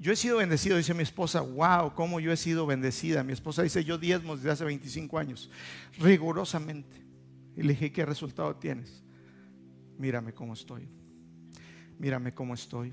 [0.00, 3.22] Yo he sido bendecido, dice mi esposa, wow, cómo yo he sido bendecida.
[3.22, 5.50] Mi esposa dice, yo diezmos desde hace 25 años,
[5.98, 7.04] rigurosamente.
[7.56, 9.04] Y le dije, ¿qué resultado tienes?
[9.98, 10.88] Mírame cómo estoy.
[11.96, 12.92] Mírame cómo estoy.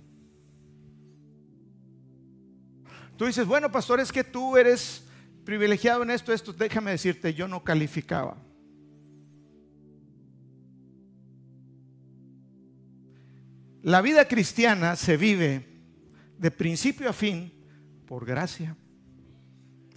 [3.17, 5.07] Tú dices, bueno, pastor, es que tú eres
[5.43, 6.53] privilegiado en esto, esto.
[6.53, 8.37] Déjame decirte, yo no calificaba.
[13.85, 15.63] La vida cristiana se vive
[16.39, 17.53] de principio a fin
[18.07, 18.75] por gracia,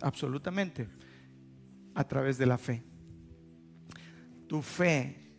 [0.02, 0.86] absolutamente,
[1.94, 2.84] a través de la fe.
[4.46, 5.32] Tu fe.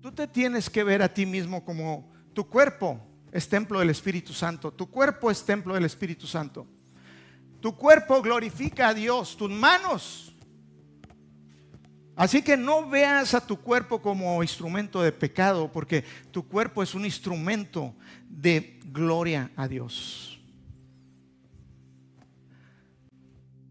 [0.00, 4.32] Tú te tienes que ver a ti mismo como tu cuerpo es templo del Espíritu
[4.32, 6.66] Santo, tu cuerpo es templo del Espíritu Santo.
[7.60, 10.23] Tu cuerpo glorifica a Dios, tus manos
[12.16, 16.94] Así que no veas a tu cuerpo como instrumento de pecado, porque tu cuerpo es
[16.94, 17.94] un instrumento
[18.28, 20.40] de gloria a Dios.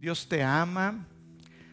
[0.01, 1.07] Dios te ama.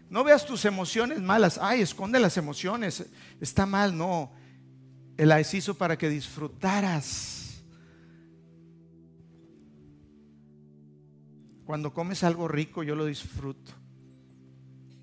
[0.09, 1.59] No veas tus emociones malas.
[1.61, 3.05] Ay, esconde las emociones.
[3.41, 4.31] Está mal, no.
[5.17, 7.61] Él las hizo para que disfrutaras.
[11.65, 13.80] Cuando comes algo rico, yo lo disfruto.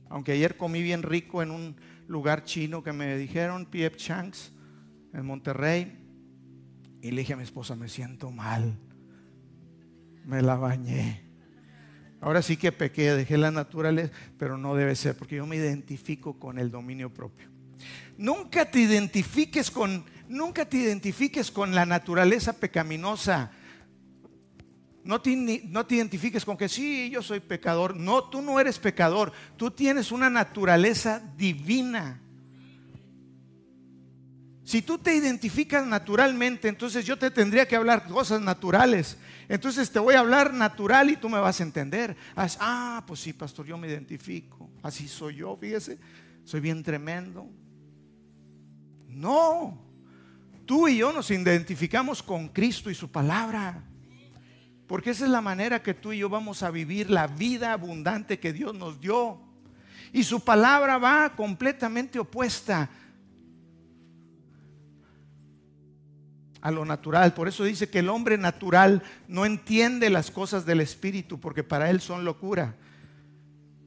[0.09, 1.75] Aunque ayer comí bien rico en un
[2.07, 4.53] lugar chino que me dijeron, Piep Changs,
[5.13, 5.97] en Monterrey.
[7.01, 8.77] Y le dije a mi esposa, me siento mal.
[10.25, 11.23] Me la bañé.
[12.19, 16.39] Ahora sí que pequé, dejé la naturaleza, pero no debe ser, porque yo me identifico
[16.39, 17.47] con el dominio propio.
[18.17, 23.51] Nunca te identifiques con, nunca te identifiques con la naturaleza pecaminosa.
[25.07, 27.95] No te, identifiques con que sí, yo soy pecador.
[27.95, 29.31] No, tú no eres pecador.
[29.55, 32.19] Tú tienes una naturaleza divina.
[34.65, 39.17] Si tú te identificas naturalmente, entonces yo te tendría que hablar cosas naturales.
[39.47, 42.17] Entonces te voy a hablar natural y tú me vas a entender.
[42.35, 44.69] Ah, pues sí, pastor, yo me identifico.
[44.83, 45.97] Así soy yo, fíjese.
[46.43, 47.47] Soy bien tremendo.
[49.07, 49.81] No.
[50.65, 53.86] Tú y yo nos identificamos con Cristo y su palabra.
[54.87, 58.39] Porque esa es la manera que tú y yo vamos a vivir la vida abundante
[58.39, 59.39] que Dios nos dio.
[60.13, 62.89] Y su palabra va completamente opuesta
[66.61, 67.33] a lo natural.
[67.33, 71.89] Por eso dice que el hombre natural no entiende las cosas del Espíritu porque para
[71.89, 72.75] él son locura.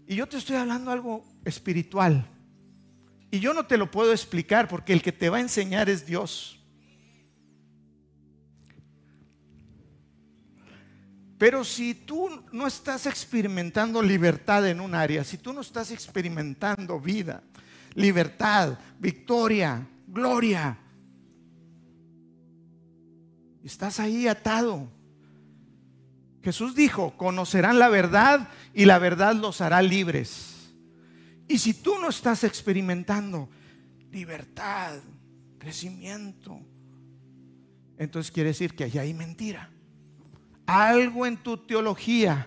[0.07, 2.27] Y yo te estoy hablando algo espiritual.
[3.31, 6.05] Y yo no te lo puedo explicar porque el que te va a enseñar es
[6.05, 6.60] Dios.
[11.41, 17.01] Pero si tú no estás experimentando libertad en un área, si tú no estás experimentando
[17.01, 17.43] vida,
[17.95, 20.77] libertad, victoria, gloria,
[23.65, 24.87] estás ahí atado,
[26.43, 30.75] Jesús dijo, conocerán la verdad y la verdad los hará libres.
[31.49, 33.49] Y si tú no estás experimentando
[34.13, 35.01] libertad,
[35.59, 36.61] crecimiento,
[37.97, 39.71] entonces quiere decir que allá hay mentira.
[40.73, 42.47] Algo en tu teología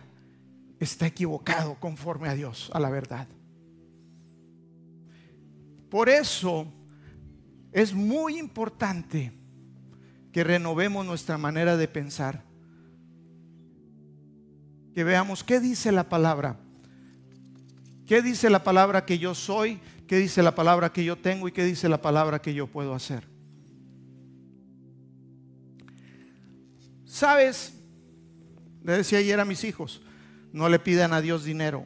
[0.79, 3.27] está equivocado conforme a Dios, a la verdad.
[5.89, 6.65] Por eso
[7.73, 9.33] es muy importante
[10.31, 12.45] que renovemos nuestra manera de pensar.
[14.93, 16.55] Que veamos qué dice la palabra.
[18.05, 19.81] ¿Qué dice la palabra que yo soy?
[20.07, 21.49] ¿Qué dice la palabra que yo tengo?
[21.49, 23.27] ¿Y qué dice la palabra que yo puedo hacer?
[27.03, 27.82] ¿Sabes?
[28.83, 30.01] Le decía ayer a mis hijos,
[30.51, 31.85] no le pidan a Dios dinero.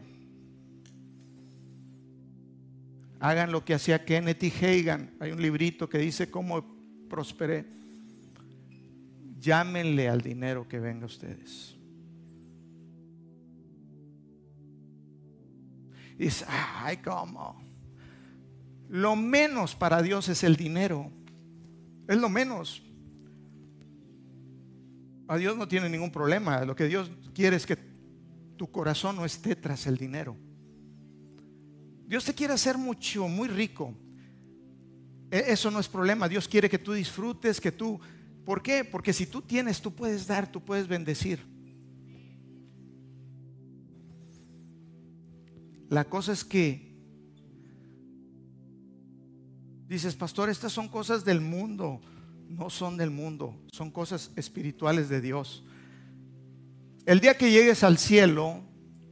[3.20, 5.12] Hagan lo que hacía Kenneth y Hagan.
[5.20, 6.64] Hay un librito que dice cómo
[7.10, 7.66] prosperé.
[9.39, 11.76] Llámenle al dinero que venga a ustedes.
[16.20, 17.62] Y dice, ay, ¿cómo?
[18.89, 21.12] Lo menos para Dios es el dinero.
[22.08, 22.86] Es lo menos.
[25.28, 26.63] A Dios no tiene ningún problema.
[26.63, 27.78] Lo que Dios quiere es que
[28.55, 30.36] tu corazón no esté tras el dinero.
[32.07, 33.93] Dios te quiere hacer mucho, muy rico.
[35.30, 36.30] E, eso no es problema.
[36.30, 37.99] Dios quiere que tú disfrutes, que tú...
[38.45, 38.86] ¿Por qué?
[38.86, 41.41] Porque si tú tienes, tú puedes dar, tú puedes bendecir.
[45.89, 46.95] La cosa es que
[49.88, 52.01] dices, pastor, estas son cosas del mundo.
[52.50, 55.64] No son del mundo, son cosas espirituales de Dios.
[57.06, 58.62] El día que llegues al cielo,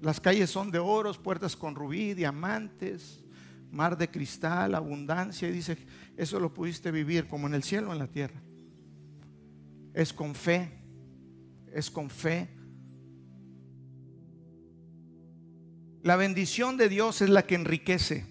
[0.01, 3.23] las calles son de oros, puertas con rubí, diamantes,
[3.71, 5.47] mar de cristal, abundancia.
[5.47, 5.77] Y dice,
[6.17, 8.41] eso lo pudiste vivir como en el cielo, en la tierra.
[9.93, 10.71] Es con fe,
[11.73, 12.49] es con fe.
[16.03, 18.25] La bendición de Dios es la que enriquece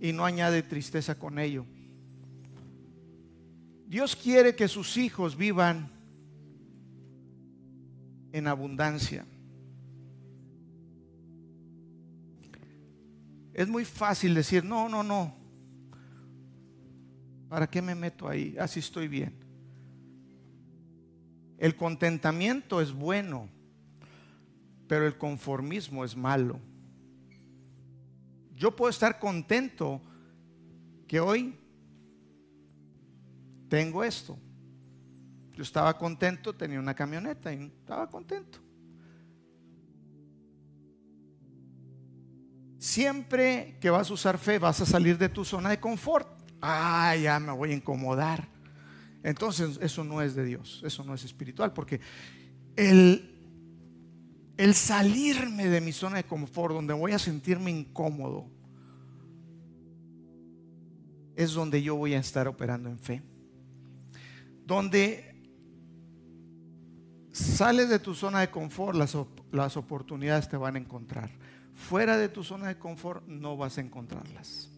[0.00, 1.66] y no añade tristeza con ello.
[3.86, 5.90] Dios quiere que sus hijos vivan
[8.32, 9.24] en abundancia.
[13.54, 15.34] Es muy fácil decir, no, no, no.
[17.48, 18.56] ¿Para qué me meto ahí?
[18.58, 19.32] Así estoy bien.
[21.56, 23.48] El contentamiento es bueno,
[24.88, 26.60] pero el conformismo es malo.
[28.54, 30.02] Yo puedo estar contento
[31.06, 31.54] que hoy
[33.68, 34.38] tengo esto.
[35.54, 38.58] Yo estaba contento, tenía una camioneta y estaba contento.
[42.78, 46.28] Siempre que vas a usar fe, vas a salir de tu zona de confort.
[46.60, 48.48] Ah, ya me voy a incomodar.
[49.22, 52.00] Entonces, eso no es de Dios, eso no es espiritual, porque
[52.76, 53.34] el,
[54.56, 58.46] el salirme de mi zona de confort, donde voy a sentirme incómodo,
[61.34, 63.22] es donde yo voy a estar operando en fe.
[64.66, 65.34] Donde
[67.32, 68.98] sales de tu zona de confort,
[69.52, 71.30] las, oportunidades te van a encontrar
[71.76, 74.70] fuera de tu zona de confort no vas a encontrarlas.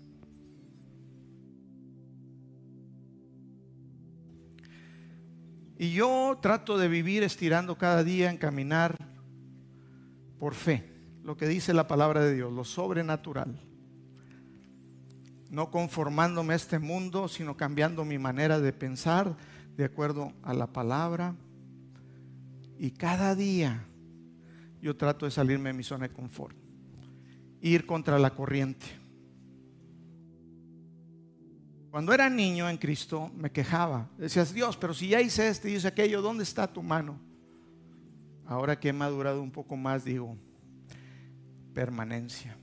[5.79, 8.97] Y yo trato de vivir estirando cada día, en caminar
[10.41, 13.63] por fe, lo que dice la palabra de Dios, lo sobrenatural.
[15.51, 19.37] No conformándome a este mundo, sino cambiando mi manera de pensar
[19.79, 21.37] de acuerdo a la palabra.
[22.79, 23.87] Y cada día
[24.83, 26.57] yo trato de salirme de mi zona de confort
[27.61, 28.87] ir contra la corriente.
[31.91, 34.09] Cuando era niño en Cristo me quejaba.
[34.19, 37.19] Decías, Dios, pero si ya hice esto y hice aquello, ¿dónde está tu mano?
[38.47, 40.37] Ahora que he madurado un poco más, digo,
[41.73, 42.57] permanencia,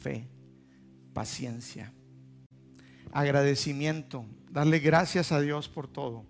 [0.00, 0.28] fe,
[1.12, 1.92] paciencia,
[3.12, 6.24] agradecimiento, darle gracias a Dios por todo.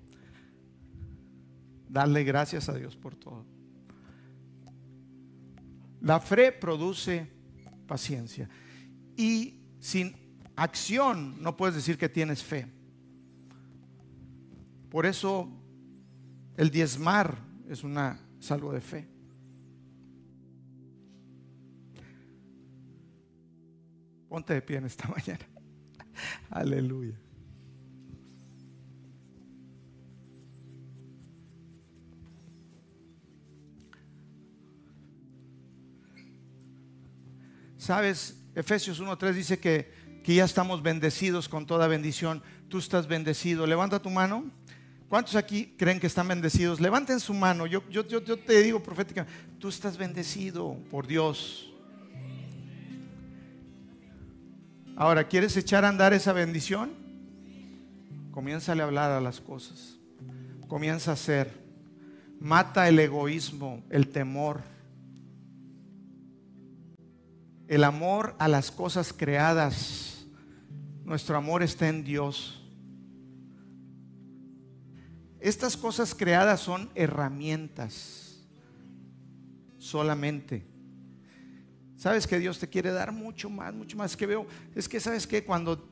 [1.88, 3.44] Darle gracias a Dios por todo.
[6.00, 7.30] La fe produce
[7.86, 8.48] paciencia.
[9.16, 10.14] Y sin
[10.56, 12.66] acción no puedes decir que tienes fe.
[14.90, 15.48] Por eso
[16.56, 19.08] el diezmar es una salvo de fe.
[24.28, 25.44] Ponte de pie en esta mañana.
[26.50, 27.18] Aleluya.
[37.90, 42.40] Sabes, Efesios 1.3 dice que, que ya estamos bendecidos con toda bendición.
[42.68, 43.66] Tú estás bendecido.
[43.66, 44.48] Levanta tu mano.
[45.08, 46.80] ¿Cuántos aquí creen que están bendecidos?
[46.80, 47.66] Levanten su mano.
[47.66, 49.26] Yo, yo, yo, te digo profética,
[49.58, 51.74] tú estás bendecido por Dios.
[54.94, 56.92] Ahora, ¿quieres echar a andar esa bendición?
[58.30, 59.96] Comienza a hablar a las cosas.
[60.68, 61.60] Comienza a hacer.
[62.38, 64.62] Mata el egoísmo, el temor.
[67.70, 70.26] El amor a las cosas creadas.
[71.04, 72.60] Nuestro amor está en Dios.
[75.38, 78.44] Estas cosas creadas son herramientas
[79.78, 80.66] solamente.
[81.94, 84.48] Sabes que Dios te quiere dar mucho más, mucho más que veo.
[84.74, 85.88] Es que sabes que cuando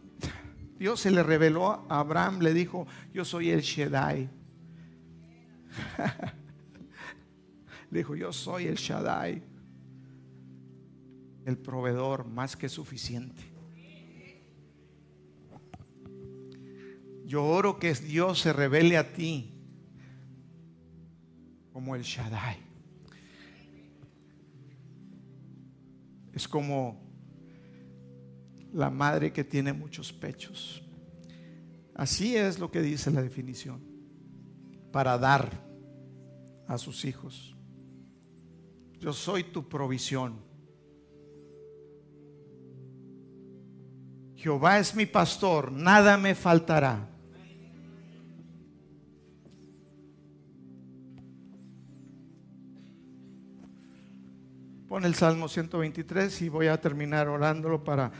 [0.80, 4.28] Dios se le reveló a Abraham, le dijo, yo soy el Shaddai.
[7.92, 9.44] le dijo, yo soy el Shaddai,
[11.48, 13.42] el proveedor más que suficiente.
[17.24, 19.54] Yo oro que Dios se revele a ti
[21.72, 22.58] como el Shaddai.
[26.34, 27.00] Es como
[28.74, 30.82] la madre que tiene muchos pechos.
[31.94, 33.80] Así es lo que dice la definición.
[34.92, 35.66] Para dar
[36.66, 37.56] a sus hijos.
[39.00, 40.47] Yo soy tu provisión.
[44.38, 47.08] Jehová es mi pastor, nada me faltará.
[54.88, 58.12] Pon el Salmo 123 y voy a terminar orándolo para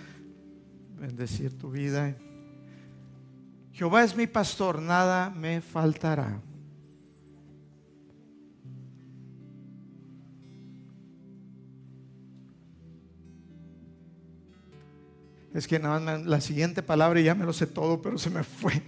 [0.99, 2.17] bendecir tu vida.
[3.71, 6.41] Jehová es mi pastor, nada me faltará.
[15.55, 18.45] Es que nada más la siguiente palabra ya me lo sé todo, pero se me
[18.45, 18.83] fue.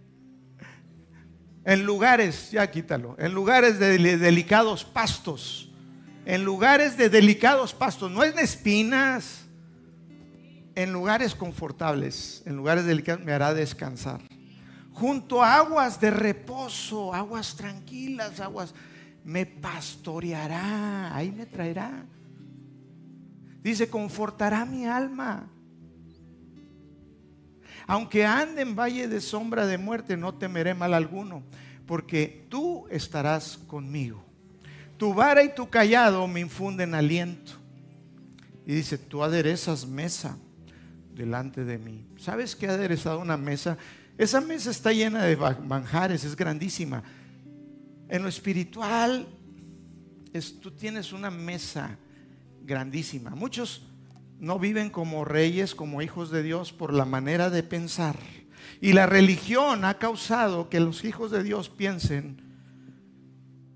[1.64, 5.66] en lugares, ya quítalo, en lugares de delicados pastos
[6.26, 9.44] en lugares de delicados pastos, no en espinas,
[10.74, 14.20] en lugares confortables, en lugares delicados me hará descansar.
[14.92, 18.74] Junto a aguas de reposo, aguas tranquilas, aguas,
[19.24, 22.04] me pastoreará, ahí me traerá.
[23.66, 25.48] Dice, confortará mi alma.
[27.88, 31.42] Aunque ande en valle de sombra de muerte, no temeré mal alguno,
[31.84, 34.24] porque tú estarás conmigo.
[34.96, 37.54] Tu vara y tu callado me infunden aliento.
[38.64, 40.38] Y dice, tú aderezas mesa
[41.12, 42.06] delante de mí.
[42.18, 43.78] ¿Sabes qué ha aderezado una mesa?
[44.16, 47.02] Esa mesa está llena de manjares, es grandísima.
[48.08, 49.26] En lo espiritual,
[50.32, 51.98] es, tú tienes una mesa
[52.66, 53.30] grandísima.
[53.30, 53.86] Muchos
[54.38, 58.16] no viven como reyes, como hijos de Dios, por la manera de pensar.
[58.80, 62.42] Y la religión ha causado que los hijos de Dios piensen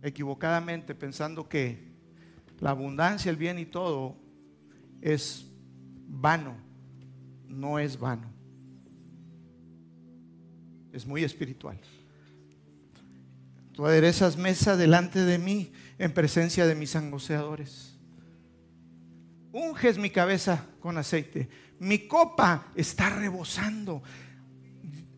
[0.02, 1.90] equivocadamente pensando que
[2.58, 4.16] la abundancia, el bien y todo
[5.00, 5.46] es
[6.06, 6.56] vano.
[7.48, 8.30] No es vano.
[10.92, 11.78] Es muy espiritual.
[13.72, 17.89] Tú aderezas mesa delante de mí en presencia de mis angoceadores.
[19.52, 21.48] Unges mi cabeza con aceite.
[21.78, 24.02] Mi copa está rebosando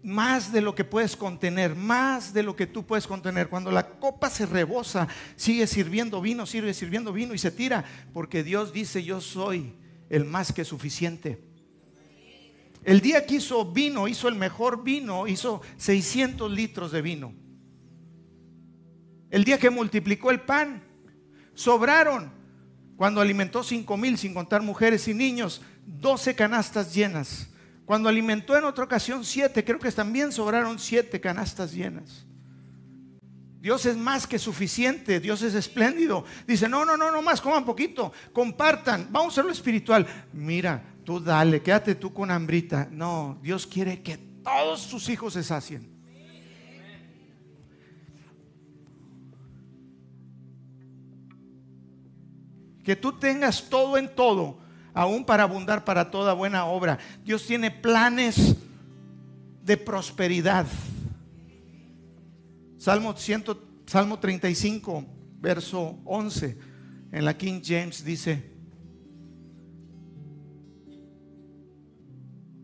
[0.02, 3.48] más de lo que puedes contener, más de lo que tú puedes contener.
[3.48, 5.06] Cuando la copa se rebosa,
[5.36, 9.74] sigue sirviendo vino, sigue sirviendo vino y se tira, porque Dios dice, yo soy
[10.10, 11.42] el más que suficiente.
[12.84, 17.32] El día que hizo vino, hizo el mejor vino, hizo 600 litros de vino.
[19.30, 20.82] El día que multiplicó el pan,
[21.54, 22.41] sobraron.
[23.03, 27.48] Cuando alimentó cinco mil, sin contar mujeres y niños, 12 canastas llenas.
[27.84, 32.24] Cuando alimentó en otra ocasión siete, creo que también sobraron siete canastas llenas.
[33.61, 36.24] Dios es más que suficiente, Dios es espléndido.
[36.46, 40.07] Dice, no, no, no, no más, coman poquito, compartan, vamos a lo espiritual.
[40.32, 42.86] Mira, tú dale, quédate tú con hambrita.
[42.88, 45.91] No, Dios quiere que todos sus hijos se sacien.
[52.82, 54.58] Que tú tengas todo en todo
[54.94, 56.98] aún para abundar para toda buena obra.
[57.24, 58.56] Dios tiene planes
[59.64, 60.66] de prosperidad.
[62.78, 63.44] Salmo, 100,
[63.86, 65.04] Salmo 35,
[65.38, 66.58] verso 11,
[67.12, 68.50] en la King James dice,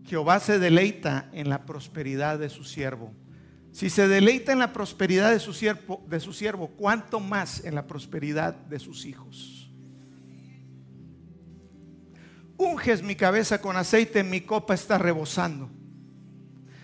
[0.05, 3.13] Jehová se deleita en la prosperidad de su siervo.
[3.73, 7.75] Si se deleita en la prosperidad de su siervo, de su siervo, ¿cuánto más en
[7.75, 9.58] la prosperidad de sus hijos?
[12.59, 15.71] Unges mi cabeza con aceite, mi copa está rebosando.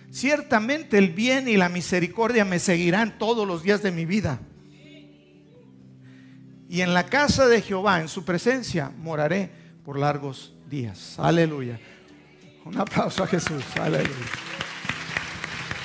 [0.09, 4.39] Ciertamente el bien y la misericordia me seguirán todos los días de mi vida.
[6.69, 9.51] Y en la casa de Jehová, en su presencia, moraré
[9.83, 11.19] por largos días.
[11.19, 11.79] Aleluya.
[12.63, 13.63] Un aplauso a Jesús.
[13.79, 14.54] Aleluya.